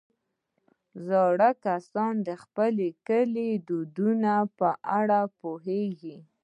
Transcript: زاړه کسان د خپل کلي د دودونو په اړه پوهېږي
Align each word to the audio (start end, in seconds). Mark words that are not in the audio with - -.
زاړه 1.07 1.49
کسان 1.65 2.13
د 2.27 2.29
خپل 2.43 2.75
کلي 3.07 3.49
د 3.57 3.59
دودونو 3.67 4.37
په 4.59 4.69
اړه 4.99 5.19
پوهېږي 5.39 6.15